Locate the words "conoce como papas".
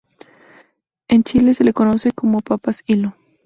1.73-2.81